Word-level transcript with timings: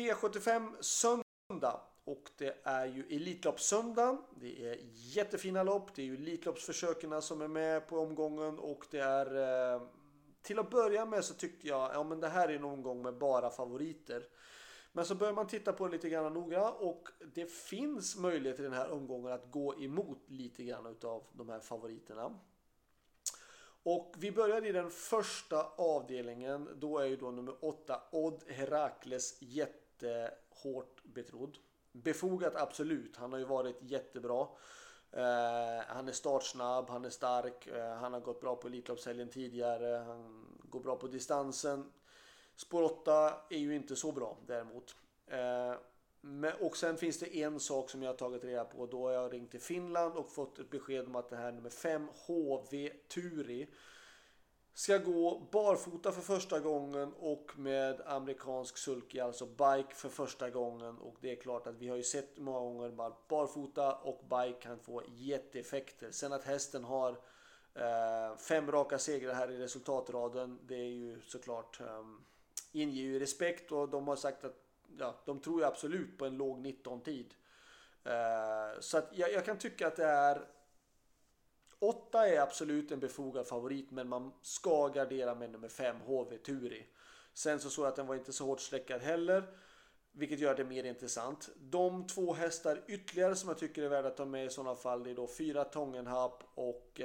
V75 0.00 0.82
söndag. 0.82 1.80
Och 2.04 2.30
det 2.36 2.60
är 2.64 2.86
ju 2.86 3.16
Elitloppssöndag. 3.16 4.18
Det 4.40 4.68
är 4.68 4.78
jättefina 4.92 5.62
lopp. 5.62 5.94
Det 5.94 6.02
är 6.02 6.06
ju 6.06 6.14
Elitloppsförsöken 6.14 7.22
som 7.22 7.42
är 7.42 7.48
med 7.48 7.88
på 7.88 7.98
omgången. 7.98 8.58
Och 8.58 8.86
det 8.90 9.00
är... 9.00 9.36
Eh, 9.74 9.82
till 10.42 10.58
att 10.58 10.70
börja 10.70 11.06
med 11.06 11.24
så 11.24 11.34
tyckte 11.34 11.68
jag 11.68 11.90
ja 11.94 12.04
men 12.04 12.20
det 12.20 12.28
här 12.28 12.48
är 12.48 12.56
en 12.56 12.64
omgång 12.64 13.02
med 13.02 13.18
bara 13.18 13.50
favoriter. 13.50 14.26
Men 14.92 15.04
så 15.04 15.14
börjar 15.14 15.32
man 15.32 15.46
titta 15.46 15.72
på 15.72 15.86
det 15.86 15.92
lite 15.92 16.08
grann 16.08 16.34
noga 16.34 16.70
och 16.70 17.08
det 17.34 17.52
finns 17.52 18.16
möjlighet 18.16 18.60
i 18.60 18.62
den 18.62 18.72
här 18.72 18.90
omgången 18.90 19.32
att 19.32 19.50
gå 19.50 19.80
emot 19.80 20.24
lite 20.26 20.64
grann 20.64 20.86
utav 20.86 21.26
de 21.32 21.48
här 21.48 21.60
favoriterna. 21.60 22.40
Och 23.82 24.14
vi 24.18 24.32
börjar 24.32 24.66
i 24.66 24.72
den 24.72 24.90
första 24.90 25.64
avdelningen. 25.64 26.68
Då 26.76 26.98
är 26.98 27.06
ju 27.06 27.16
då 27.16 27.30
nummer 27.30 27.64
8 27.64 28.02
Odd 28.12 28.44
Herakles 28.48 29.42
jättehårt 30.02 31.04
betrodd. 31.04 31.58
Befogat 31.92 32.54
absolut. 32.56 33.16
Han 33.16 33.32
har 33.32 33.38
ju 33.38 33.44
varit 33.44 33.76
jättebra. 33.80 34.46
Eh, 35.12 35.84
han 35.86 36.08
är 36.08 36.12
startsnabb, 36.12 36.90
han 36.90 37.04
är 37.04 37.10
stark, 37.10 37.66
eh, 37.66 37.94
han 37.94 38.12
har 38.12 38.20
gått 38.20 38.40
bra 38.40 38.56
på 38.56 38.68
Elitloppshelgen 38.68 39.28
tidigare, 39.28 39.96
han 40.06 40.46
går 40.62 40.80
bra 40.80 40.96
på 40.96 41.06
distansen. 41.06 41.92
Spår 42.56 42.82
8 42.82 43.34
är 43.50 43.58
ju 43.58 43.74
inte 43.74 43.96
så 43.96 44.12
bra 44.12 44.38
däremot. 44.46 44.96
Eh, 45.26 45.74
men, 46.20 46.52
och 46.60 46.76
sen 46.76 46.96
finns 46.96 47.18
det 47.18 47.36
en 47.42 47.60
sak 47.60 47.90
som 47.90 48.02
jag 48.02 48.10
har 48.10 48.16
tagit 48.16 48.44
reda 48.44 48.64
på. 48.64 48.86
Då 48.86 49.06
har 49.06 49.12
jag 49.12 49.32
ringt 49.32 49.50
till 49.50 49.60
Finland 49.60 50.16
och 50.16 50.30
fått 50.30 50.58
ett 50.58 50.70
besked 50.70 51.06
om 51.06 51.16
att 51.16 51.30
det 51.30 51.36
här 51.36 51.52
nummer 51.52 51.70
5 51.70 52.08
HV 52.26 52.90
Turi 53.08 53.68
ska 54.74 54.98
gå 54.98 55.48
barfota 55.52 56.12
för 56.12 56.20
första 56.20 56.60
gången 56.60 57.12
och 57.12 57.52
med 57.56 58.00
amerikansk 58.06 58.78
sulky, 58.78 59.20
alltså 59.20 59.46
bike 59.46 59.94
för 59.94 60.08
första 60.08 60.50
gången. 60.50 60.98
Och 60.98 61.16
det 61.20 61.32
är 61.32 61.36
klart 61.36 61.66
att 61.66 61.76
vi 61.76 61.88
har 61.88 61.96
ju 61.96 62.02
sett 62.02 62.38
många 62.38 62.60
gånger 62.60 63.06
att 63.06 63.28
barfota 63.28 63.94
och 63.94 64.24
bike 64.24 64.60
kan 64.60 64.78
få 64.78 65.02
jätteeffekter. 65.08 66.10
Sen 66.10 66.32
att 66.32 66.44
hästen 66.44 66.84
har 66.84 67.10
eh, 67.74 68.36
fem 68.36 68.72
raka 68.72 68.98
segrar 68.98 69.34
här 69.34 69.50
i 69.50 69.58
resultatraden, 69.58 70.58
det 70.62 70.74
är 70.74 70.90
ju 70.90 71.20
såklart 71.20 71.80
eh, 71.80 72.04
inger 72.72 73.02
ju 73.02 73.18
respekt 73.18 73.72
och 73.72 73.88
de 73.88 74.08
har 74.08 74.16
sagt 74.16 74.44
att 74.44 74.56
ja, 74.98 75.14
de 75.24 75.40
tror 75.40 75.60
ju 75.60 75.66
absolut 75.66 76.18
på 76.18 76.26
en 76.26 76.36
låg 76.36 76.66
19-tid. 76.66 77.34
Eh, 78.04 78.80
så 78.80 78.98
att 78.98 79.08
jag, 79.12 79.32
jag 79.32 79.44
kan 79.44 79.58
tycka 79.58 79.86
att 79.86 79.96
det 79.96 80.04
är 80.04 80.46
8 81.80 82.28
är 82.28 82.40
absolut 82.40 82.92
en 82.92 83.00
befogad 83.00 83.46
favorit 83.46 83.90
men 83.90 84.08
man 84.08 84.32
ska 84.42 84.88
gardera 84.88 85.34
med 85.34 85.50
nummer 85.50 85.68
5 85.68 85.96
HV 86.06 86.38
Turi. 86.38 86.86
Sen 87.34 87.60
så 87.60 87.70
såg 87.70 87.84
jag 87.84 87.90
att 87.90 87.96
den 87.96 88.06
var 88.06 88.14
inte 88.14 88.32
så 88.32 88.46
hårt 88.46 88.60
sträckad 88.60 89.00
heller. 89.00 89.54
Vilket 90.12 90.38
gör 90.38 90.54
det 90.54 90.64
mer 90.64 90.84
intressant. 90.84 91.48
De 91.56 92.06
två 92.06 92.34
hästar 92.34 92.84
ytterligare 92.88 93.36
som 93.36 93.48
jag 93.48 93.58
tycker 93.58 93.82
är 93.82 93.88
värda 93.88 94.08
att 94.08 94.16
ta 94.16 94.24
med 94.24 94.46
i 94.46 94.50
sådana 94.50 94.76
fall 94.76 95.04
det 95.04 95.10
är 95.10 95.14
då 95.14 95.26
4 95.26 95.64
Tångenhapp 95.64 96.42
och 96.54 97.00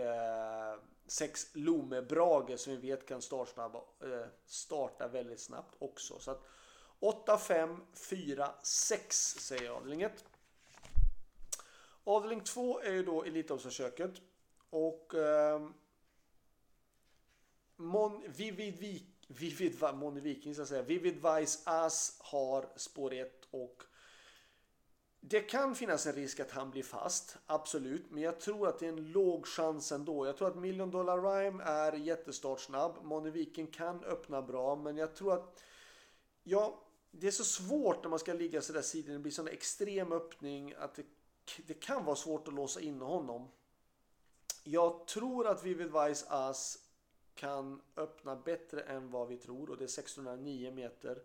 6 1.07 1.55
eh, 1.55 1.61
Lome 1.61 2.01
Brage 2.01 2.59
som 2.59 2.73
vi 2.73 2.89
vet 2.89 3.05
kan 3.05 3.21
startsnabba, 3.21 3.79
eh, 3.79 4.27
starta 4.45 5.07
väldigt 5.07 5.39
snabbt 5.39 5.75
också. 5.79 6.19
Så 6.19 6.31
att 6.31 6.43
8, 6.99 7.37
5, 7.37 7.81
4, 7.93 8.49
6 8.63 9.35
säger 9.39 9.69
avdelning 9.69 10.01
1. 10.01 10.25
Avdelning 12.03 12.41
2 12.41 12.81
är 12.81 12.91
ju 12.91 13.03
då 13.03 13.23
Elitloppsförsöket. 13.23 14.11
Och 14.75 15.13
eh, 15.13 15.67
Mon, 17.75 18.23
Vivid, 18.27 19.05
Vivid, 19.27 19.83
Moni 19.93 20.21
Viking 20.21 20.55
så 20.55 20.61
att 20.61 20.67
säga. 20.67 20.81
Vivid 20.81 21.13
Vice 21.15 21.59
As 21.63 22.17
har 22.19 22.69
spår 22.75 23.13
1 23.13 23.47
och 23.51 23.83
det 25.19 25.39
kan 25.39 25.75
finnas 25.75 26.05
en 26.05 26.13
risk 26.13 26.39
att 26.39 26.51
han 26.51 26.71
blir 26.71 26.83
fast, 26.83 27.37
absolut. 27.45 28.11
Men 28.11 28.23
jag 28.23 28.39
tror 28.39 28.67
att 28.67 28.79
det 28.79 28.85
är 28.85 28.89
en 28.89 29.11
låg 29.11 29.47
chans 29.47 29.91
ändå. 29.91 30.25
Jag 30.25 30.37
tror 30.37 30.47
att 30.47 30.57
Million 30.57 30.91
Dollar 30.91 31.21
Rhyme 31.21 31.63
är 31.63 31.93
jättestartsnabb. 31.93 32.97
Moni 33.03 33.29
Viking 33.29 33.67
kan 33.67 34.03
öppna 34.03 34.41
bra, 34.41 34.75
men 34.75 34.97
jag 34.97 35.15
tror 35.15 35.33
att... 35.33 35.61
Ja, 36.43 36.83
det 37.11 37.27
är 37.27 37.31
så 37.31 37.43
svårt 37.43 38.03
när 38.03 38.09
man 38.09 38.19
ska 38.19 38.33
ligga 38.33 38.61
sådär 38.61 38.81
sidan. 38.81 39.13
Det 39.13 39.19
blir 39.19 39.31
sån 39.31 39.47
extrem 39.47 40.11
öppning 40.11 40.73
att 40.77 40.95
det, 40.95 41.05
det 41.67 41.73
kan 41.73 42.05
vara 42.05 42.15
svårt 42.15 42.47
att 42.47 42.53
låsa 42.53 42.81
in 42.81 43.01
honom. 43.01 43.47
Jag 44.67 45.07
tror 45.07 45.47
att 45.47 45.63
Vivid 45.63 45.91
Vice 45.91 46.25
As 46.29 46.79
kan 47.35 47.81
öppna 47.97 48.35
bättre 48.35 48.81
än 48.81 49.11
vad 49.11 49.27
vi 49.27 49.37
tror 49.37 49.69
och 49.69 49.77
det 49.77 49.83
är 49.83 49.87
609 49.87 50.71
meter. 50.71 51.21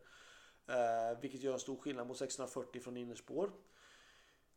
Eh, 0.67 1.21
vilket 1.21 1.41
gör 1.41 1.53
en 1.53 1.61
stor 1.61 1.77
skillnad 1.77 2.07
mot 2.07 2.19
640 2.19 2.81
från 2.81 2.97
innerspår. 2.97 3.51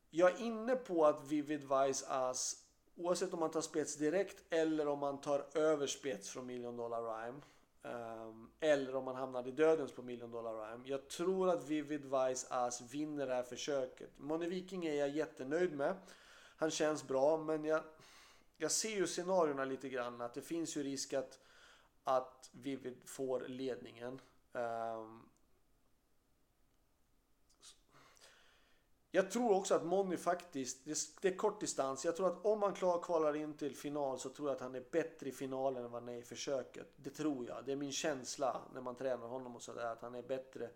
Jag 0.10 0.32
är 0.32 0.42
inne 0.42 0.76
på 0.76 1.06
att 1.06 1.28
Vivid 1.28 1.62
Vice 1.62 2.06
As 2.08 2.66
oavsett 2.96 3.34
om 3.34 3.40
man 3.40 3.52
tar 3.52 3.62
spets 3.62 3.96
direkt 3.96 4.44
eller 4.50 4.88
om 4.88 5.00
man 5.00 5.22
tar 5.22 5.46
över 5.54 5.88
spets 5.88 6.30
från 6.30 6.46
Million 6.46 6.78
Dollar 6.78 7.02
Rhyme. 7.02 7.42
Um, 7.82 8.52
eller 8.60 8.96
om 8.96 9.06
man 9.06 9.16
hamnar 9.16 9.48
i 9.48 9.52
dödens 9.52 9.92
på 9.92 10.02
Million 10.02 10.32
Dollar 10.32 10.54
Rhyme. 10.54 10.84
Jag 10.86 11.08
tror 11.08 11.50
att 11.50 11.64
Vivid 11.70 12.06
Vice 12.06 12.48
As 12.50 12.82
vinner 12.94 13.28
det 13.28 13.34
här 13.34 13.44
försöket. 13.44 14.10
Moni 14.18 14.50
Viking 14.50 14.86
är 14.86 14.94
jag 14.94 15.10
jättenöjd 15.10 15.76
med. 15.76 15.96
Han 16.56 16.72
känns 16.72 17.08
bra 17.08 17.38
men 17.38 17.66
jag 17.66 17.84
jag 18.58 18.72
ser 18.72 18.96
ju 18.96 19.08
scenarierna 19.08 19.66
lite 19.66 19.90
grann 19.90 20.22
att 20.22 20.34
det 20.34 20.42
finns 20.42 20.78
ju 20.78 20.84
risk 20.84 21.14
att, 21.14 21.40
att 22.04 22.50
Vivid 22.52 23.02
får 23.06 23.40
ledningen. 23.48 24.22
Um, 24.52 25.30
jag 29.16 29.32
tror 29.32 29.52
också 29.52 29.76
att 29.76 29.86
Moni 29.86 30.18
faktiskt, 30.18 30.86
det, 30.86 30.98
det, 31.22 31.28
är 31.28 31.36
kort 31.36 31.60
distans. 31.60 32.06
Jag 32.06 32.16
tror 32.16 32.28
att 32.28 32.46
om 32.46 32.62
han 32.62 32.74
klar, 32.74 33.02
kvalar 33.02 33.36
in 33.36 33.54
till 33.54 33.76
final 33.76 34.20
så 34.20 34.30
tror 34.30 34.50
jag 34.50 34.56
att 34.56 34.62
han 34.62 34.76
är 34.76 34.84
bättre 34.92 35.30
i 35.30 35.32
finalen 35.32 35.86
än 35.86 35.92
vad 35.92 36.02
han 36.02 36.10
är 36.10 36.18
i 36.18 36.24
försöket. 36.24 36.94
Det 36.96 37.10
tror 37.10 37.48
jag. 37.48 37.66
Det 37.66 37.72
är 37.72 37.76
min 37.76 37.92
känsla 37.92 38.62
när 38.74 38.82
man 38.82 38.96
tränar 38.96 39.28
honom 39.28 39.56
och 39.56 39.62
sådär. 39.62 39.86
Att 39.86 40.02
han 40.02 40.16
är 40.16 40.22
bättre. 40.22 40.70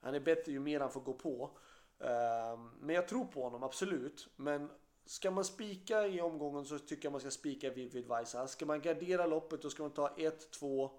Han 0.00 0.14
är 0.14 0.20
bättre 0.20 0.52
ju 0.52 0.60
mer 0.60 0.80
han 0.80 0.90
får 0.90 1.00
gå 1.00 1.12
på. 1.12 1.50
Um, 1.98 2.70
men 2.80 2.94
jag 2.94 3.08
tror 3.08 3.24
på 3.24 3.42
honom, 3.42 3.62
absolut. 3.62 4.28
Men 4.36 4.70
Ska 5.10 5.30
man 5.30 5.44
spika 5.44 6.06
i 6.06 6.20
omgången 6.20 6.64
så 6.64 6.78
tycker 6.78 7.06
jag 7.06 7.12
man 7.12 7.20
ska 7.20 7.30
spika 7.30 7.70
Vivid 7.70 8.06
Vaisa. 8.06 8.48
Ska 8.48 8.66
man 8.66 8.80
gardera 8.80 9.26
loppet 9.26 9.62
då 9.62 9.70
ska 9.70 9.82
man 9.82 9.92
ta 9.92 10.14
1, 10.16 10.50
2, 10.50 10.90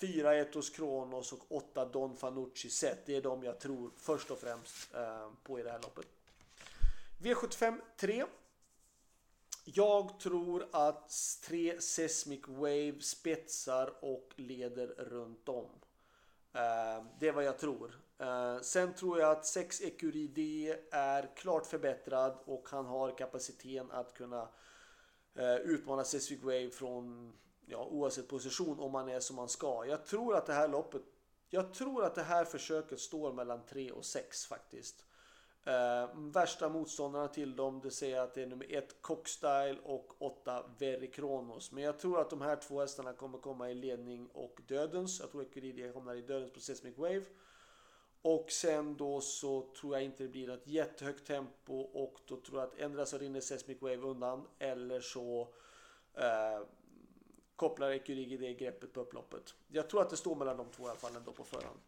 4 0.00 0.36
Etos 0.36 0.70
Kronos 0.70 1.32
och 1.32 1.44
8 1.48 1.84
Don 1.84 2.16
Fanucci 2.16 2.70
set. 2.70 3.06
Det 3.06 3.16
är 3.16 3.22
de 3.22 3.42
jag 3.42 3.60
tror 3.60 3.90
först 3.96 4.30
och 4.30 4.38
främst 4.38 4.94
eh, 4.94 5.30
på 5.42 5.60
i 5.60 5.62
det 5.62 5.70
här 5.70 5.80
loppet. 5.82 6.06
V75 7.22 7.80
3. 7.96 8.24
Jag 9.64 10.20
tror 10.20 10.66
att 10.72 11.12
3 11.44 11.80
Seismic 11.80 12.48
Wave 12.48 13.00
spetsar 13.00 14.04
och 14.04 14.32
leder 14.36 14.86
runt 14.86 15.48
om. 15.48 15.70
Eh, 16.52 17.04
det 17.18 17.28
är 17.28 17.32
vad 17.32 17.44
jag 17.44 17.58
tror. 17.58 18.05
Eh, 18.18 18.60
sen 18.60 18.94
tror 18.94 19.20
jag 19.20 19.30
att 19.30 19.46
6 19.46 19.80
Ecuride 19.80 20.78
är 20.90 21.36
klart 21.36 21.66
förbättrad 21.66 22.38
och 22.44 22.68
han 22.68 22.86
har 22.86 23.18
kapaciteten 23.18 23.90
att 23.90 24.14
kunna 24.14 24.48
eh, 25.34 25.56
utmana 25.56 26.04
Cesvic 26.04 26.42
Wave 26.42 26.70
från 26.70 27.32
ja, 27.66 27.84
oavsett 27.90 28.28
position 28.28 28.80
om 28.80 28.92
man 28.92 29.08
är 29.08 29.20
som 29.20 29.36
man 29.36 29.48
ska. 29.48 29.84
Jag 29.86 30.06
tror 30.06 30.36
att 30.36 30.46
det 30.46 30.52
här 30.52 30.68
loppet 30.68 31.02
jag 31.50 31.74
tror 31.74 32.04
att 32.04 32.14
det 32.14 32.22
här 32.22 32.44
försöket 32.44 33.00
står 33.00 33.32
mellan 33.32 33.60
3 33.66 33.90
och 33.90 34.04
6 34.04 34.46
faktiskt. 34.46 35.04
Eh, 35.64 36.08
värsta 36.14 36.68
motståndarna 36.68 37.28
till 37.28 37.56
dem 37.56 37.80
det 37.80 37.90
säger 37.90 38.20
att 38.20 38.34
det 38.34 38.42
är 38.42 38.46
nummer 38.46 38.66
1 38.70 39.02
Cockstyle 39.02 39.78
och 39.84 40.22
8 40.22 40.64
Very 40.78 41.10
Kronos. 41.10 41.72
Men 41.72 41.84
jag 41.84 41.98
tror 41.98 42.20
att 42.20 42.30
de 42.30 42.40
här 42.40 42.56
två 42.56 42.80
hästarna 42.80 43.12
kommer 43.12 43.38
komma 43.38 43.70
i 43.70 43.74
ledning 43.74 44.26
och 44.26 44.60
dödens. 44.66 45.20
Jag 45.20 45.30
tror 45.30 45.42
att 45.42 45.48
Ecuride 45.48 45.92
kommer 45.92 46.14
i 46.14 46.22
dödens 46.22 46.52
på 46.52 46.60
Seismic 46.60 46.98
Wave. 46.98 47.24
Och 48.28 48.50
sen 48.50 48.96
då 48.96 49.20
så 49.20 49.62
tror 49.80 49.94
jag 49.94 50.04
inte 50.04 50.22
det 50.22 50.28
blir 50.28 50.50
ett 50.50 50.66
jättehögt 50.66 51.26
tempo 51.26 51.80
och 51.80 52.20
då 52.26 52.36
tror 52.36 52.60
jag 52.60 52.68
att 52.68 52.78
ändra 52.78 53.06
så 53.06 53.18
rinner 53.18 53.40
Seismic 53.40 53.82
Wave 53.82 53.96
undan 53.96 54.46
eller 54.58 55.00
så 55.00 55.48
eh, 56.14 56.66
kopplar 57.56 57.90
Ekurigi 57.90 58.36
det 58.36 58.54
greppet 58.54 58.92
på 58.92 59.00
upploppet. 59.00 59.54
Jag 59.68 59.90
tror 59.90 60.02
att 60.02 60.10
det 60.10 60.16
står 60.16 60.36
mellan 60.36 60.56
de 60.56 60.70
två 60.70 60.86
i 60.86 60.88
alla 60.88 60.98
fall 60.98 61.16
ändå 61.16 61.32
på 61.32 61.44
förhand. 61.44 61.78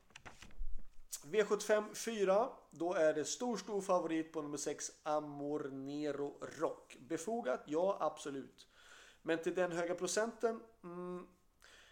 V75 1.25 1.95
4. 1.95 2.49
Då 2.71 2.95
är 2.95 3.15
det 3.15 3.25
stor, 3.25 3.57
stor 3.57 3.81
favorit 3.81 4.33
på 4.33 4.43
nummer 4.43 4.57
6 4.57 4.93
Amor 5.03 5.71
Nero 5.73 6.39
Rock. 6.41 6.97
Befogat? 7.01 7.63
Ja, 7.67 7.97
absolut. 8.01 8.67
Men 9.23 9.39
till 9.39 9.55
den 9.55 9.73
höga 9.73 9.95
procenten? 9.95 10.61
Mm, 10.85 11.27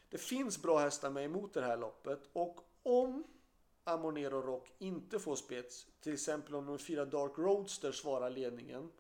det 0.08 0.18
finns 0.18 0.62
bra 0.62 0.78
hästar 0.78 1.10
med 1.10 1.24
emot 1.24 1.54
det 1.54 1.62
här 1.62 1.76
loppet 1.76 2.20
och 2.32 2.60
om 2.82 3.24
Amonero 3.88 4.42
Rock 4.42 4.72
inte 4.78 5.18
får 5.18 5.36
spets, 5.36 5.86
till 6.00 6.12
exempel 6.12 6.54
om 6.54 6.66
de 6.66 6.78
fyra 6.78 7.04
Dark 7.04 7.38
Roadster 7.38 7.92
svarar 7.92 8.30
ledningen, 8.30 8.92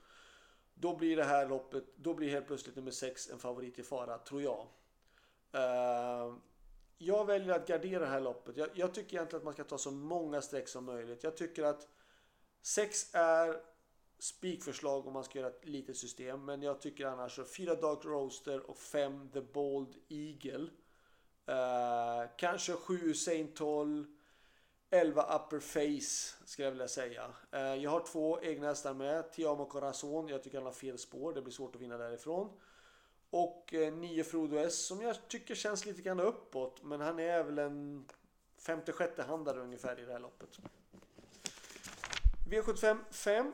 då 0.74 0.96
blir 0.96 1.16
det 1.16 1.24
här 1.24 1.48
loppet, 1.48 1.84
då 1.96 2.14
blir 2.14 2.28
helt 2.28 2.46
plötsligt 2.46 2.76
nummer 2.76 2.90
6 2.90 3.30
en 3.30 3.38
favorit 3.38 3.78
i 3.78 3.82
fara, 3.82 4.18
tror 4.18 4.42
jag. 4.42 4.66
Uh, 5.54 6.36
jag 6.98 7.24
väljer 7.24 7.54
att 7.54 7.66
gardera 7.66 8.00
det 8.00 8.06
här 8.06 8.20
loppet. 8.20 8.56
Jag, 8.56 8.68
jag, 8.74 8.94
tycker 8.94 9.16
egentligen 9.16 9.40
att 9.40 9.44
man 9.44 9.52
ska 9.52 9.64
ta 9.64 9.78
så 9.78 9.90
många 9.90 10.40
streck 10.40 10.68
som 10.68 10.84
möjligt. 10.84 11.24
Jag 11.24 11.36
tycker 11.36 11.62
att 11.62 11.88
6 12.62 13.14
är 13.14 13.60
spikförslag 14.18 15.06
om 15.06 15.12
man 15.12 15.24
ska 15.24 15.38
göra 15.38 15.50
ett 15.50 15.64
litet 15.64 15.96
system. 15.96 16.44
Men 16.44 16.62
jag 16.62 16.80
tycker 16.80 17.06
annars 17.06 17.38
att 17.38 17.56
4 17.56 17.74
Dark 17.74 18.04
Roaster 18.04 18.70
och 18.70 18.78
5 18.78 19.30
The 19.32 19.40
Bold 19.40 19.94
Eagle. 20.08 20.70
Uh, 21.48 22.30
kanske 22.36 22.72
7 22.72 23.14
Saint 23.14 23.56
12. 23.56 24.15
11 24.96 25.22
Upper 25.22 25.60
Face 25.60 26.44
skulle 26.44 26.66
jag 26.66 26.72
vilja 26.72 26.88
säga. 26.88 27.30
Eh, 27.52 27.60
jag 27.60 27.90
har 27.90 28.00
två 28.00 28.40
egna 28.42 28.66
hästar 28.66 28.94
med. 28.94 29.32
Tiamo 29.32 29.64
Corazon. 29.64 30.28
Jag 30.28 30.42
tycker 30.42 30.58
han 30.58 30.66
har 30.66 30.72
fel 30.72 30.98
spår. 30.98 31.32
Det 31.32 31.42
blir 31.42 31.52
svårt 31.52 31.74
att 31.74 31.80
vinna 31.80 31.98
därifrån. 31.98 32.50
Och 33.30 33.74
eh, 33.74 33.92
9 33.92 34.24
Frodo 34.24 34.56
S 34.56 34.86
som 34.86 35.00
jag 35.00 35.28
tycker 35.28 35.54
känns 35.54 35.86
lite 35.86 36.02
grann 36.02 36.20
uppåt. 36.20 36.82
Men 36.82 37.00
han 37.00 37.18
är 37.18 37.44
väl 37.44 37.58
en 37.58 38.04
femte 38.58 38.92
sjätte 38.92 39.22
handare 39.22 39.60
ungefär 39.60 40.00
i 40.00 40.04
det 40.04 40.12
här 40.12 40.20
loppet. 40.20 40.58
V75 42.50 42.98
5 43.10 43.52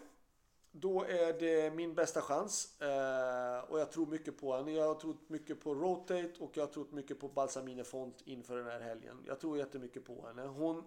då 0.72 1.04
är 1.04 1.40
det 1.40 1.70
min 1.74 1.94
bästa 1.94 2.20
chans. 2.20 2.80
Eh, 2.80 3.70
och 3.70 3.80
jag 3.80 3.90
tror 3.92 4.06
mycket 4.06 4.40
på 4.40 4.56
henne. 4.56 4.72
Jag 4.72 4.88
har 4.88 4.94
trott 4.94 5.28
mycket 5.28 5.60
på 5.60 5.74
Rotate 5.74 6.32
och 6.40 6.56
jag 6.56 6.62
har 6.62 6.72
trott 6.72 6.92
mycket 6.92 7.20
på 7.20 7.28
Balsamine 7.28 7.84
Font 7.84 8.22
inför 8.24 8.56
den 8.56 8.66
här 8.66 8.80
helgen. 8.80 9.24
Jag 9.26 9.40
tror 9.40 9.58
jättemycket 9.58 10.04
på 10.04 10.26
henne. 10.26 10.42
Hon, 10.42 10.84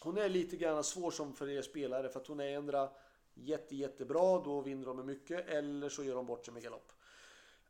hon 0.00 0.18
är 0.18 0.28
lite 0.28 0.56
grann 0.56 0.84
svår 0.84 1.10
som 1.10 1.34
för 1.34 1.48
er 1.48 1.62
spelare 1.62 2.08
för 2.08 2.20
att 2.20 2.26
hon 2.26 2.40
är 2.40 2.56
ändra 2.56 2.90
jätte, 3.34 3.76
jättebra. 3.76 4.38
Då 4.38 4.60
vinner 4.60 4.86
de 4.86 4.96
med 4.96 5.06
mycket. 5.06 5.48
Eller 5.48 5.88
så 5.88 6.04
gör 6.04 6.14
de 6.14 6.26
bort 6.26 6.44
sig 6.44 6.54
med 6.54 6.62
galopp. 6.62 6.92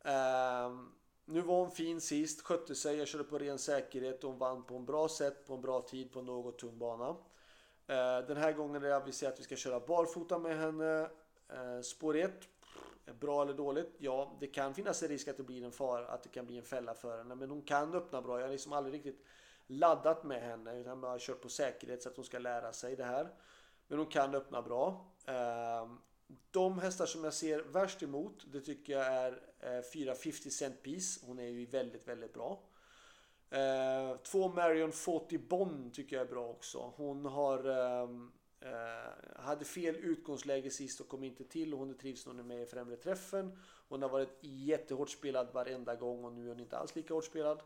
Eh, 0.04 0.70
nu 1.24 1.40
var 1.40 1.60
hon 1.60 1.70
fin 1.70 2.00
sist, 2.00 2.42
skötte 2.42 2.74
sig, 2.74 2.96
jag 2.96 3.08
körde 3.08 3.24
på 3.24 3.38
ren 3.38 3.58
säkerhet 3.58 4.24
och 4.24 4.30
hon 4.30 4.38
vann 4.38 4.62
på 4.62 4.76
en 4.76 4.84
bra 4.84 5.08
sätt, 5.08 5.46
på 5.46 5.54
en 5.54 5.60
bra 5.60 5.82
tid, 5.82 6.12
på 6.12 6.18
en 6.18 6.26
något 6.26 6.58
tung 6.58 6.78
bana. 6.78 7.16
Ehm, 7.86 8.26
den 8.26 8.36
här 8.36 8.52
gången 8.52 8.82
är 8.82 8.88
det 8.88 8.96
aviserat 8.96 9.32
att 9.32 9.40
vi 9.40 9.44
ska 9.44 9.56
köra 9.56 9.80
barfota 9.80 10.38
med 10.38 10.58
henne. 10.58 11.10
Ehm, 11.48 11.82
spår 11.82 12.16
1. 12.16 12.48
Bra 13.20 13.42
eller 13.42 13.54
dåligt? 13.54 13.94
Ja, 13.98 14.36
det 14.40 14.46
kan 14.46 14.74
finnas 14.74 15.02
en 15.02 15.08
risk 15.08 15.28
att 15.28 15.36
det 15.36 15.42
blir 15.42 15.64
en 15.64 15.72
fara, 15.72 16.08
att 16.08 16.22
det 16.22 16.28
kan 16.28 16.46
bli 16.46 16.56
en 16.56 16.64
fälla 16.64 16.94
för 16.94 17.18
henne. 17.18 17.34
Men 17.34 17.50
hon 17.50 17.62
kan 17.62 17.94
öppna 17.94 18.22
bra. 18.22 18.38
Jag 18.38 18.46
har 18.46 18.52
liksom 18.52 18.72
aldrig 18.72 18.94
riktigt 18.94 19.24
laddat 19.70 20.24
med 20.24 20.42
henne. 20.42 20.80
Utan 20.80 21.00
bara 21.00 21.18
kört 21.18 21.40
på 21.40 21.48
säkerhet 21.48 22.02
så 22.02 22.08
att 22.08 22.16
hon 22.16 22.24
ska 22.24 22.38
lära 22.38 22.72
sig 22.72 22.96
det 22.96 23.04
här. 23.04 23.28
Men 23.88 23.98
hon 23.98 24.06
kan 24.06 24.34
öppna 24.34 24.62
bra. 24.62 25.06
Ehm, 25.26 25.98
de 26.50 26.78
hästar 26.78 27.06
som 27.06 27.24
jag 27.24 27.34
ser 27.34 27.60
värst 27.60 28.02
emot, 28.02 28.44
det 28.52 28.60
tycker 28.60 28.92
jag 28.92 29.06
är 29.06 29.42
eh, 29.60 29.82
4 29.92 30.14
50 30.14 30.50
cent 30.50 30.82
piece. 30.82 31.20
Hon 31.26 31.38
är 31.38 31.48
ju 31.48 31.66
väldigt, 31.66 32.08
väldigt 32.08 32.34
bra. 32.34 32.62
Ehm, 33.50 34.18
två 34.22 34.48
Marion 34.48 34.92
Fawty 34.92 35.38
Bond 35.38 35.94
tycker 35.94 36.16
jag 36.16 36.26
är 36.26 36.30
bra 36.30 36.48
också. 36.48 36.92
Hon 36.96 37.24
har 37.24 37.64
ehm, 37.64 38.32
eh, 38.60 39.42
hade 39.42 39.64
fel 39.64 39.96
utgångsläge 39.96 40.70
sist 40.70 41.00
och 41.00 41.08
kom 41.08 41.24
inte 41.24 41.44
till. 41.44 41.72
Hon 41.72 41.98
trivs 41.98 42.26
när 42.26 42.32
hon 42.32 42.40
är 42.40 42.44
med 42.44 42.62
i 42.62 42.66
främre 42.66 42.96
träffen. 42.96 43.58
Hon 43.88 44.02
har 44.02 44.08
varit 44.08 44.38
jättehårt 44.40 45.10
spelad 45.10 45.48
varenda 45.52 45.94
gång 45.94 46.24
och 46.24 46.32
nu 46.32 46.44
är 46.44 46.48
hon 46.48 46.60
inte 46.60 46.78
alls 46.78 46.96
lika 46.96 47.14
hårt 47.14 47.24
spelad. 47.24 47.62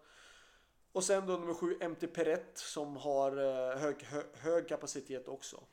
Och 0.95 1.05
sen 1.05 1.27
då 1.27 1.33
nummer 1.37 1.55
sju 1.55 1.79
MT 1.89 2.07
Perrett 2.07 2.59
som 2.59 2.97
har 2.97 3.37
eh, 3.37 3.79
hög, 3.79 4.03
hög, 4.03 4.27
hög 4.35 4.69
kapacitet 4.69 5.29
också. 5.29 5.65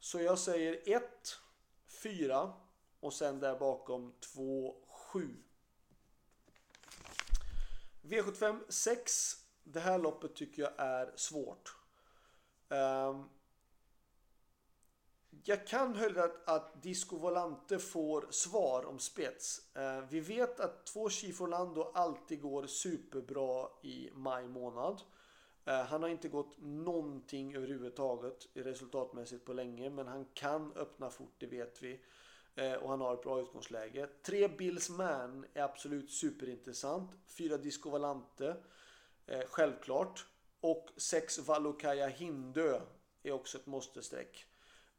Så 0.00 0.20
jag 0.20 0.38
säger 0.38 0.96
1, 0.96 1.02
4 2.02 2.52
och 3.00 3.12
sen 3.12 3.40
där 3.40 3.58
bakom 3.58 4.14
2, 4.34 4.76
7. 4.88 5.36
V75 8.02 8.60
6. 8.68 9.36
Det 9.64 9.80
här 9.80 9.98
loppet 9.98 10.36
tycker 10.36 10.62
jag 10.62 10.72
är 10.76 11.12
svårt. 11.16 11.76
Um, 12.68 13.28
jag 15.44 15.66
kan 15.66 15.94
höra 15.94 16.24
att, 16.24 16.48
att 16.48 16.82
Disco 16.82 17.16
Volante 17.16 17.78
får 17.78 18.26
svar 18.30 18.84
om 18.86 18.98
spets. 18.98 19.76
Eh, 19.76 20.04
vi 20.10 20.20
vet 20.20 20.60
att 20.60 20.86
två 20.86 21.10
Chiforlando 21.10 21.90
alltid 21.94 22.40
går 22.40 22.66
superbra 22.66 23.68
i 23.82 24.10
maj 24.14 24.48
månad. 24.48 25.02
Eh, 25.64 25.82
han 25.82 26.02
har 26.02 26.08
inte 26.08 26.28
gått 26.28 26.56
någonting 26.58 27.56
överhuvudtaget 27.56 28.48
resultatmässigt 28.54 29.44
på 29.44 29.52
länge 29.52 29.90
men 29.90 30.06
han 30.06 30.24
kan 30.34 30.72
öppna 30.72 31.10
fort, 31.10 31.34
det 31.38 31.46
vet 31.46 31.82
vi. 31.82 32.00
Eh, 32.54 32.74
och 32.74 32.90
han 32.90 33.00
har 33.00 33.14
ett 33.14 33.22
bra 33.22 33.40
utgångsläge. 33.40 34.08
Tre 34.22 34.48
Bills 34.48 34.90
Man 34.90 35.46
är 35.54 35.62
absolut 35.62 36.10
superintressant. 36.10 37.10
Fyra 37.26 37.56
Disco 37.56 37.90
Volante, 37.90 38.56
Eh, 39.28 39.42
självklart. 39.48 40.26
Och 40.60 40.88
sex 40.96 41.38
Valokaya 41.38 42.08
Hindö 42.08 42.80
är 43.22 43.32
också 43.32 43.58
ett 43.58 43.66
måste-streck. 43.66 44.44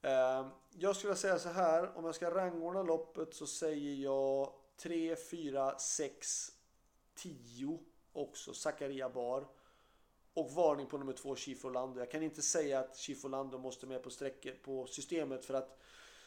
Ehm, 0.02 0.50
jag 0.70 0.96
skulle 0.96 1.16
säga 1.16 1.40
så 1.40 1.50
här. 1.50 1.98
Om 1.98 2.06
jag 2.06 2.16
ska 2.16 2.36
rangordna 2.36 2.84
loppet 2.84 3.34
så 3.34 3.48
säger 3.48 4.04
jag 4.04 4.54
3, 4.78 5.16
4, 5.16 5.80
6, 5.80 6.52
10 7.16 7.80
också. 8.14 8.54
Zakaria 8.54 9.10
Bar. 9.10 9.48
Och 10.34 10.52
varning 10.52 10.88
på 10.88 10.98
nummer 10.98 11.14
2 11.14 11.36
Chifolando. 11.36 12.00
Jag 12.00 12.12
kan 12.12 12.24
inte 12.24 12.42
säga 12.42 12.80
att 12.80 12.98
Chifolando 12.98 13.58
måste 13.58 13.88
med 13.88 14.04
på 14.04 14.10
sträckor 14.10 14.52
på 14.52 14.88
systemet 14.88 15.46
för 15.46 15.54
att 15.54 15.80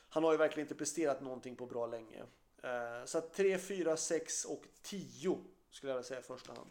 han 0.09 0.25
har 0.25 0.33
ju 0.33 0.39
verkligen 0.39 0.65
inte 0.65 0.75
presterat 0.75 1.21
någonting 1.21 1.57
på 1.57 1.67
bra 1.67 1.87
länge. 1.87 2.25
Ehm, 2.63 3.07
så 3.07 3.19
att 3.19 3.35
3, 3.35 3.59
4, 3.59 3.97
6 3.97 4.45
och 4.45 4.65
10 4.83 5.39
skulle 5.71 5.93
jag 5.93 5.97
vilja 5.97 6.09
säga 6.09 6.21
i 6.21 6.23
första 6.23 6.53
hand. 6.53 6.71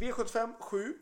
V75 0.00 0.52
7. 0.60 0.98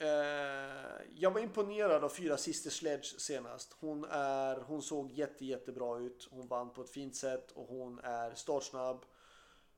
Eh, 0.00 1.06
jag 1.14 1.30
var 1.30 1.40
imponerad 1.40 2.04
av 2.04 2.08
fyra 2.08 2.36
Sister 2.36 2.70
Sledge 2.70 3.20
senast. 3.20 3.76
Hon, 3.80 4.04
är, 4.04 4.56
hon 4.56 4.82
såg 4.82 5.10
jätte, 5.10 5.44
jättebra 5.44 5.98
ut. 5.98 6.28
Hon 6.30 6.46
vann 6.46 6.72
på 6.72 6.82
ett 6.82 6.90
fint 6.90 7.16
sätt 7.16 7.52
och 7.52 7.66
hon 7.66 7.98
är 7.98 8.34
startsnabb. 8.34 9.04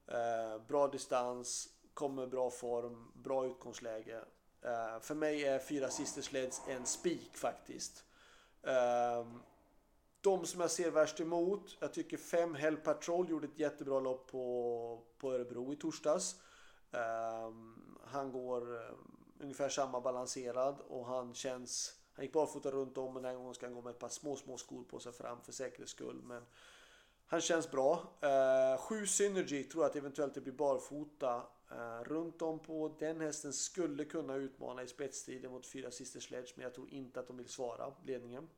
Eh, 0.06 0.66
bra 0.68 0.88
distans, 0.88 1.68
kommer 1.94 2.26
bra 2.26 2.50
form, 2.50 3.12
bra 3.14 3.46
utgångsläge. 3.46 4.24
Eh, 4.62 5.00
för 5.00 5.14
mig 5.14 5.44
är 5.44 5.58
fyra 5.58 5.88
Sister 5.88 6.22
Sledge 6.22 6.54
en 6.68 6.86
spik 6.86 7.36
faktiskt. 7.36 8.04
Eh, 8.62 9.26
de 10.20 10.46
som 10.46 10.60
jag 10.60 10.70
ser 10.70 10.90
värst 10.90 11.20
emot. 11.20 11.76
Jag 11.80 11.92
tycker 11.92 12.16
5 12.16 12.54
Hell 12.54 12.76
Patrol 12.76 13.30
gjorde 13.30 13.46
ett 13.46 13.58
jättebra 13.58 14.00
lopp 14.00 14.30
på, 14.30 15.02
på 15.18 15.32
Örebro 15.32 15.72
i 15.72 15.76
torsdags. 15.76 16.36
Um, 16.90 17.98
han 18.04 18.32
går 18.32 18.80
ungefär 19.42 19.68
samma 19.68 20.00
balanserad 20.00 20.80
och 20.88 21.06
han 21.06 21.34
känns... 21.34 21.98
Han 22.14 22.24
gick 22.24 22.32
barfota 22.32 22.70
runt 22.70 22.98
om 22.98 23.14
men 23.14 23.22
den 23.22 23.30
här 23.30 23.38
gången 23.38 23.54
ska 23.54 23.66
han 23.66 23.74
gå 23.74 23.82
med 23.82 23.90
ett 23.90 23.98
par 23.98 24.08
små, 24.08 24.36
små 24.36 24.56
skor 24.56 24.84
på 24.84 25.00
sig 25.00 25.12
fram 25.12 25.40
för 25.40 25.52
säkerhets 25.52 25.92
skull. 25.92 26.22
Men 26.24 26.42
han 27.26 27.40
känns 27.40 27.70
bra. 27.70 28.12
7 28.78 28.96
sju 28.96 29.06
Synergy 29.06 29.64
tror 29.64 29.84
jag 29.84 29.90
att 29.90 29.96
eventuellt 29.96 30.34
det 30.34 30.40
blir 30.40 30.52
barfota. 30.52 31.42
eh, 31.70 32.04
runt 32.04 32.42
om 32.42 32.58
på 32.58 32.96
den 32.98 33.20
hästen 33.20 33.52
skulle 33.52 34.04
kunna 34.04 34.34
utmana 34.34 34.82
i 34.82 34.86
spetstiden 34.86 35.50
mot 35.50 35.66
fyra 35.66 35.90
Sister 35.90 36.20
Sledge 36.20 36.52
men 36.56 36.64
jag 36.64 36.74
tror 36.74 36.90
inte 36.90 37.20
att 37.20 37.26
de 37.26 37.36
vill 37.36 37.48
svara 37.48 37.92
ledningen. 38.04 38.48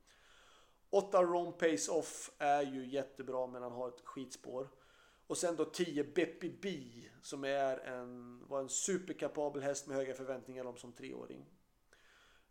8 0.90 1.22
Rome 1.22 1.52
Pace 1.52 1.92
Off 1.92 2.30
är 2.38 2.62
ju 2.62 2.86
jättebra 2.86 3.46
men 3.46 3.62
han 3.62 3.72
har 3.72 3.88
ett 3.88 4.00
skitspår. 4.04 4.68
Och 5.26 5.38
sen 5.38 5.56
då 5.56 5.64
10 5.64 6.04
Beppy 6.04 6.52
B 6.60 6.82
som 7.22 7.44
är 7.44 7.78
en, 7.78 8.42
var 8.48 8.60
en 8.60 8.68
superkapabel 8.68 9.62
häst 9.62 9.86
med 9.86 9.96
höga 9.96 10.14
förväntningar 10.14 10.64
om 10.64 10.76
som 10.76 10.92
treåring. 10.92 11.46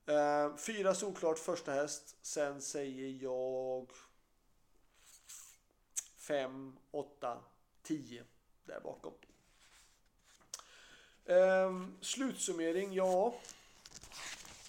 Eh, 0.06 0.56
fyra 0.56 0.96
solklart 0.96 1.39
första 1.39 1.72
häst. 1.72 2.18
Sen 2.22 2.62
säger 2.62 3.24
jag 3.24 3.92
5, 6.18 6.77
8, 6.92 7.44
10 7.84 8.24
där 8.65 8.80
bakom. 8.80 9.13
Eh, 11.25 11.88
slutsummering, 12.01 12.94
ja 12.94 13.36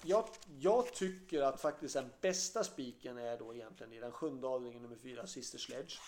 jag, 0.07 0.29
jag, 0.59 0.95
tycker 0.95 1.43
att 1.43 1.61
faktiskt 1.61 1.95
den 1.95 2.11
bästa 2.21 2.65
spiken 2.65 3.19
är 3.19 3.39
då 3.39 3.55
egentligen 3.55 3.93
i 3.93 4.01
den 4.01 4.13
sjunde 4.13 4.47
avdelningen 4.47 4.83
nummer 4.83 5.03
4, 5.03 5.27
Sister 5.27 5.59
Sledge. 5.59 5.99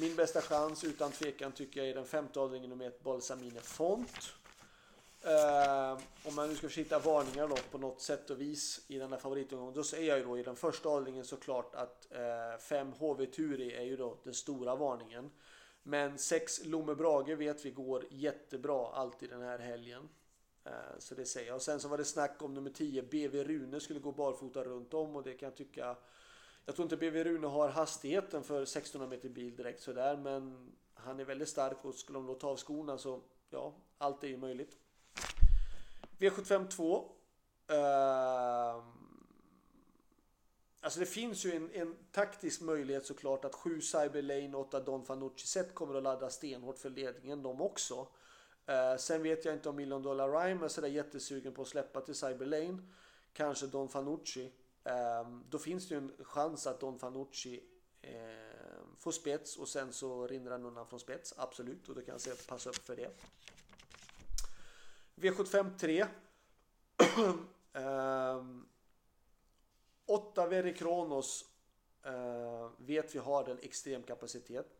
Min 0.00 0.16
bästa 0.16 0.40
chans 0.40 0.84
utan 0.84 1.12
tvekan 1.12 1.52
tycker 1.52 1.80
jag 1.80 1.90
är 1.90 1.94
den 1.94 2.04
femte 2.04 2.40
avdelningen 2.40 2.70
nummer 2.70 2.86
ett, 2.86 3.02
Balsamine 3.02 3.60
Font. 3.60 4.32
Uh, 5.24 6.02
om 6.24 6.34
man 6.34 6.48
nu 6.48 6.54
ska 6.56 6.68
försöka 6.68 6.84
hitta 6.84 6.98
varningar 6.98 7.48
då 7.48 7.56
på 7.70 7.78
något 7.78 8.00
sätt 8.00 8.30
och 8.30 8.40
vis 8.40 8.80
i 8.88 8.98
den 8.98 9.12
här 9.12 9.18
favoritomgången. 9.18 9.74
Då 9.74 9.84
säger 9.84 10.08
jag 10.08 10.18
ju 10.18 10.24
då 10.24 10.38
i 10.38 10.42
den 10.42 10.56
första 10.56 10.88
avdelningen 10.88 11.24
såklart 11.24 11.74
att 11.74 12.12
eh, 12.12 12.60
5 12.60 12.88
uh, 12.88 12.94
HV 12.98 13.26
Turi 13.26 13.74
är 13.74 13.82
ju 13.82 13.96
då 13.96 14.18
den 14.24 14.34
stora 14.34 14.76
varningen. 14.76 15.30
Men 15.82 16.18
6 16.18 16.64
Lomme 16.64 16.94
Brage 16.94 17.38
vet 17.38 17.64
vi 17.64 17.70
går 17.70 18.04
jättebra 18.10 18.88
alltid 18.92 19.30
den 19.30 19.42
här 19.42 19.58
helgen. 19.58 20.08
Uh, 20.66 20.98
så 20.98 21.14
det 21.14 21.24
säger 21.24 21.46
jag. 21.46 21.56
Och 21.56 21.62
sen 21.62 21.80
så 21.80 21.88
var 21.88 21.98
det 21.98 22.04
snack 22.04 22.42
om 22.42 22.54
nummer 22.54 22.70
10, 22.70 23.02
BV 23.02 23.44
Rune 23.44 23.80
skulle 23.80 24.00
gå 24.00 24.12
barfota 24.12 24.64
runt 24.64 24.94
om 24.94 25.16
och 25.16 25.22
det 25.22 25.34
kan 25.34 25.46
jag 25.46 25.56
tycka 25.56 25.96
jag 26.66 26.76
tror 26.76 26.84
inte 26.84 26.96
BV 26.96 27.24
Rune 27.24 27.46
har 27.46 27.68
hastigheten 27.68 28.44
för 28.44 28.62
1600 28.62 29.16
meter 29.16 29.28
bil 29.28 29.56
direkt 29.56 29.82
sådär 29.82 30.16
men 30.16 30.72
han 30.94 31.20
är 31.20 31.24
väldigt 31.24 31.48
stark 31.48 31.84
och 31.84 31.94
skulle 31.94 32.18
de 32.18 32.26
då 32.26 32.34
ta 32.34 32.48
av 32.48 32.56
skorna 32.56 32.98
så 32.98 33.20
ja, 33.50 33.74
allt 33.98 34.24
är 34.24 34.28
ju 34.28 34.36
möjligt. 34.36 34.76
V75 36.18 36.68
2. 36.68 37.12
Uh, 37.70 38.84
alltså 40.80 41.00
det 41.00 41.06
finns 41.06 41.44
ju 41.44 41.52
en, 41.52 41.70
en, 41.70 41.96
taktisk 42.12 42.60
möjlighet 42.60 43.06
såklart 43.06 43.44
att 43.44 43.54
7 43.54 43.80
Cyberlane 43.80 44.56
och 44.56 44.60
8 44.60 44.80
Don 44.80 45.04
Fanucci 45.04 45.46
set 45.46 45.74
kommer 45.74 45.94
att 45.94 46.02
ladda 46.02 46.30
stenhårt 46.30 46.78
för 46.78 46.90
ledningen 46.90 47.42
de 47.42 47.60
också. 47.60 48.00
Uh, 48.68 48.96
sen 48.98 49.22
vet 49.22 49.44
jag 49.44 49.54
inte 49.54 49.68
om 49.68 49.76
Million 49.76 50.02
Dollar 50.02 50.28
Rhyme 50.28 50.64
är 50.64 50.68
sådär 50.68 50.88
jättesugen 50.88 51.54
på 51.54 51.62
att 51.62 51.68
släppa 51.68 52.00
till 52.00 52.14
Cyberlane. 52.14 52.78
Kanske 53.32 53.66
Don 53.66 53.88
Fanucci. 53.88 54.52
Ehm, 54.84 55.44
då 55.50 55.58
finns 55.58 55.88
det 55.88 55.94
ju 55.94 55.98
en 55.98 56.24
chans 56.24 56.66
att 56.66 56.80
Don 56.80 56.98
Fanucci 56.98 57.62
ehm, 58.02 58.96
får 58.96 59.12
spets 59.12 59.56
och 59.56 59.68
sen 59.68 59.92
så 59.92 60.26
rinner 60.26 60.50
han 60.50 60.64
undan 60.64 60.86
från 60.86 61.00
spets. 61.00 61.34
Absolut, 61.36 61.88
och 61.88 61.94
då 61.94 62.00
kan 62.00 62.12
jag 62.12 62.20
säga 62.20 62.36
passa 62.48 62.70
upp 62.70 62.76
för 62.76 62.96
det. 62.96 63.10
V75 65.14 65.78
3. 65.78 66.06
8 70.06 70.46
Veri 70.46 70.74
Kronos 70.74 71.44
eh, 72.02 72.70
vet 72.76 73.14
vi 73.14 73.18
har 73.18 73.48
en 73.48 73.58
extrem 73.58 74.02
kapacitet. 74.02 74.76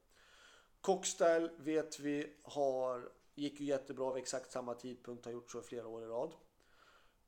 Cockstyle 0.80 1.50
vet 1.56 2.00
vi 2.00 2.36
har 2.42 3.12
gick 3.34 3.60
ju 3.60 3.66
jättebra 3.66 4.12
vid 4.12 4.22
exakt 4.22 4.52
samma 4.52 4.74
tidpunkt, 4.74 5.24
har 5.24 5.32
gjort 5.32 5.50
så 5.50 5.60
i 5.60 5.62
flera 5.62 5.88
år 5.88 6.02
i 6.02 6.06
rad. 6.06 6.32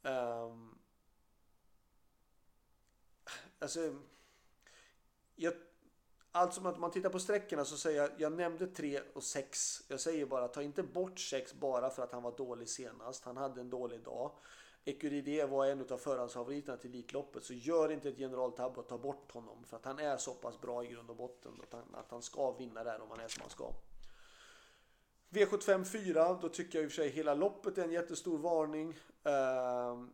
Ehm, 0.02 0.43
Um, 0.43 0.79
alltså, 3.62 3.95
jag 5.35 5.52
Alltså 6.35 6.69
att 6.69 6.78
man 6.78 6.90
tittar 6.90 7.11
på 7.11 7.19
sträckorna 7.19 7.64
så 7.64 7.76
säger 7.76 8.02
jag, 8.02 8.11
jag 8.19 8.33
nämnde 8.33 8.66
3 8.66 9.00
och 9.14 9.23
6. 9.23 9.83
Jag 9.88 10.00
säger 10.00 10.26
bara 10.26 10.49
ta 10.49 10.62
inte 10.62 10.83
bort 10.83 11.19
6 11.19 11.54
bara 11.54 11.90
för 11.90 12.02
att 12.02 12.12
han 12.12 12.23
var 12.23 12.37
dålig 12.37 12.69
senast. 12.69 13.25
Han 13.25 13.37
hade 13.37 13.61
en 13.61 13.71
dålig 13.71 14.02
dag. 14.02 14.33
Ecuride 14.85 15.47
var 15.47 15.66
en 15.66 15.87
av 15.90 15.99
förhandsfavoriterna 15.99 16.76
till 16.76 16.90
Elitloppet 16.90 17.45
så 17.45 17.52
gör 17.54 17.92
inte 17.92 18.09
ett 18.09 18.16
generaltabb 18.16 18.78
och 18.78 18.88
ta 18.88 18.99
bort 18.99 19.33
honom 19.33 19.64
för 19.64 19.76
att 19.76 19.85
han 19.85 19.99
är 19.99 20.16
så 20.16 20.35
pass 20.35 20.61
bra 20.61 20.85
i 20.85 20.87
grund 20.87 21.11
och 21.11 21.16
botten 21.16 21.52
att 21.62 21.73
han, 21.73 21.95
att 21.95 22.11
han 22.11 22.23
ska 22.23 22.52
vinna 22.52 22.85
där 22.85 23.00
om 23.00 23.11
han 23.11 23.21
är 23.21 23.28
som 23.28 23.40
han 23.40 23.50
ska. 23.50 23.73
V75 25.31 25.85
4, 25.85 26.38
då 26.42 26.49
tycker 26.49 26.78
jag 26.78 26.85
i 26.85 26.88
och 26.88 26.92
för 26.92 26.97
sig 26.97 27.11
hela 27.11 27.35
loppet 27.35 27.78
är 27.78 27.85
en 27.85 27.92
jättestor 27.92 28.38
varning. 28.38 28.99
Ehm, 29.25 30.02
uh, 30.02 30.09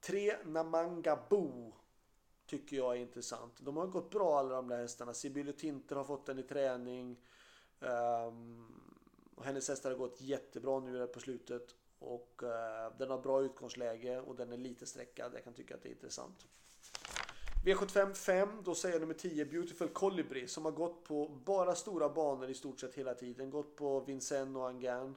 3 0.00 0.36
Namanga 0.44 1.18
Bo 1.30 1.72
tycker 2.46 2.76
jag 2.76 2.96
är 2.96 3.00
intressant. 3.00 3.52
De 3.58 3.76
har 3.76 3.86
gått 3.86 4.10
bra 4.10 4.38
alla 4.38 4.54
de 4.54 4.68
där 4.68 4.78
hästarna. 4.78 5.14
Sibylle 5.14 5.52
Tinter 5.52 5.96
har 5.96 6.04
fått 6.04 6.26
den 6.26 6.38
i 6.38 6.42
träning. 6.42 7.20
Um, 7.80 8.66
och 9.34 9.44
hennes 9.44 9.68
hästar 9.68 9.90
har 9.90 9.98
gått 9.98 10.20
jättebra 10.20 10.80
nu 10.80 11.06
på 11.06 11.20
slutet. 11.20 11.74
Och 11.98 12.40
uh, 12.42 12.98
den 12.98 13.10
har 13.10 13.18
bra 13.18 13.42
utgångsläge 13.42 14.20
och 14.20 14.36
den 14.36 14.52
är 14.52 14.56
lite 14.56 14.86
sträckad. 14.86 15.32
Jag 15.34 15.44
kan 15.44 15.54
tycka 15.54 15.74
att 15.74 15.82
det 15.82 15.88
är 15.88 15.92
intressant. 15.92 16.46
V75 17.64 18.14
5, 18.14 18.48
då 18.64 18.74
säger 18.74 18.94
jag 18.94 19.00
nummer 19.00 19.14
10 19.14 19.44
Beautiful 19.44 19.88
Colibri 19.88 20.48
som 20.48 20.64
har 20.64 20.72
gått 20.72 21.04
på 21.04 21.28
bara 21.44 21.74
stora 21.74 22.08
banor 22.08 22.50
i 22.50 22.54
stort 22.54 22.80
sett 22.80 22.94
hela 22.94 23.14
tiden. 23.14 23.50
Gått 23.50 23.76
på 23.76 24.00
Vincennes 24.00 24.56
och 24.56 24.68
Angan 24.68 25.16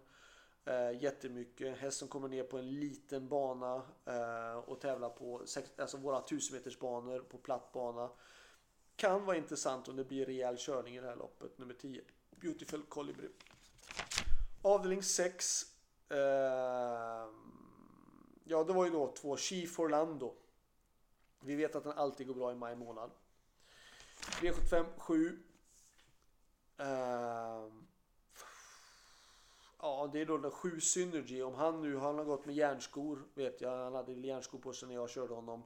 eh, 0.67 1.01
jättemycket. 1.01 1.77
Häst 1.77 1.97
som 1.97 2.07
kommer 2.07 2.27
ner 2.27 2.43
på 2.43 2.57
en 2.57 2.79
liten 2.79 3.29
bana 3.29 3.81
eh, 4.05 4.57
och 4.57 4.81
tävlar 4.81 5.09
på 5.09 5.45
alltså 5.77 5.97
våra 5.97 6.19
1000 6.19 6.57
meters 6.57 6.79
banor 6.79 7.19
på 7.19 7.37
platt 7.37 7.71
bana. 7.71 8.09
Kan 8.95 9.25
vara 9.25 9.37
intressant 9.37 9.87
om 9.87 9.95
det 9.95 10.03
blir 10.03 10.25
rejäl 10.25 10.57
körning 10.57 10.95
i 10.95 10.99
det 10.99 11.07
här 11.07 11.15
loppet. 11.15 11.57
Nummer 11.57 11.73
10. 11.73 12.01
Beautiful 12.29 12.83
Colibri. 12.83 13.29
Avdelning 14.61 15.03
6. 15.03 15.65
Eh, 16.09 16.17
ja, 18.43 18.63
det 18.63 18.73
var 18.73 18.85
ju 18.85 18.91
då 18.91 19.13
två 19.13 19.37
Chief 19.37 19.79
Orlando. 19.79 20.33
Vi 21.39 21.55
vet 21.55 21.75
att 21.75 21.83
den 21.83 21.93
alltid 21.93 22.27
går 22.27 22.33
bra 22.33 22.51
i 22.51 22.55
maj 22.55 22.75
månad. 22.75 23.11
V75 24.41 24.85
7. 24.97 25.39
Eh, 26.77 27.67
Ja, 29.81 30.09
det 30.13 30.21
är 30.21 30.25
då 30.25 30.37
den 30.37 30.51
7 30.51 30.79
Synergy. 30.79 31.41
Om 31.41 31.55
han 31.55 31.81
nu 31.81 31.97
han 31.97 32.17
har 32.17 32.25
gått 32.25 32.45
med 32.45 32.55
järnskor, 32.55 33.23
vet 33.33 33.61
jag. 33.61 33.83
Han 33.83 33.95
hade 33.95 34.13
järnskor 34.13 34.59
på 34.59 34.73
sig 34.73 34.87
när 34.87 34.95
jag 34.95 35.09
körde 35.09 35.33
honom. 35.33 35.63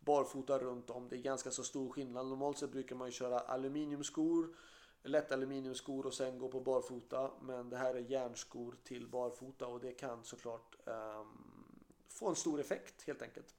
Barfota 0.00 0.58
runt 0.58 0.90
om. 0.90 1.08
Det 1.08 1.16
är 1.16 1.20
ganska 1.20 1.50
så 1.50 1.64
stor 1.64 1.90
skillnad. 1.90 2.26
Normalt 2.26 2.58
sett 2.58 2.70
brukar 2.70 2.96
man 2.96 3.08
ju 3.08 3.12
köra 3.12 3.38
aluminiumskor, 3.38 4.56
lätta 5.02 5.34
aluminiumskor 5.34 6.06
och 6.06 6.14
sen 6.14 6.38
gå 6.38 6.48
på 6.48 6.60
barfota. 6.60 7.30
Men 7.40 7.70
det 7.70 7.76
här 7.76 7.94
är 7.94 8.10
järnskor 8.10 8.76
till 8.84 9.08
barfota 9.08 9.66
och 9.66 9.80
det 9.80 9.92
kan 9.92 10.24
såklart 10.24 10.76
um, 10.84 11.68
få 12.08 12.28
en 12.28 12.36
stor 12.36 12.60
effekt 12.60 13.06
helt 13.06 13.22
enkelt. 13.22 13.54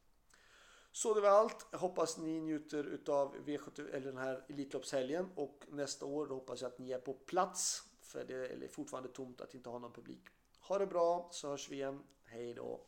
Så 0.92 1.14
det 1.14 1.22
var 1.22 1.30
allt. 1.30 1.68
Jag 1.72 1.80
hoppas 1.80 2.18
ni 2.18 2.42
njuter 2.42 2.84
utav 2.84 3.36
V70 3.36 3.90
eller 3.94 4.06
den 4.06 4.18
här 4.18 4.46
Elitloppshelgen 4.50 5.30
och 5.36 5.66
nästa 5.70 6.06
år 6.06 6.28
då 6.28 6.36
hoppas 6.36 6.62
jag 6.62 6.72
att 6.72 6.80
ni 6.80 6.92
är 6.92 7.00
på 7.00 7.14
plats 7.14 7.89
för 8.10 8.26
det 8.26 8.66
är 8.66 8.68
fortfarande 8.68 9.10
tomt 9.10 9.42
att 9.42 9.54
inte 9.54 9.70
ha 9.70 9.80
någon 9.80 9.94
publik. 9.94 10.24
Ha 10.60 10.80
det 10.80 10.88
bra 10.88 11.30
så 11.32 11.50
hörs 11.50 11.70
vi 11.70 11.76
igen. 11.76 12.04
Hej 12.26 12.54
då! 12.54 12.86